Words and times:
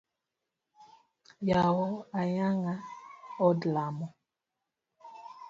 Yawo 1.49 1.87
ayanga 2.21 2.73
od 3.47 3.59
lamo. 3.73 4.07